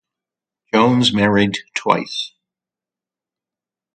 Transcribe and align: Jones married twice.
Jones 0.73 1.13
married 1.13 1.59
twice. 1.75 2.33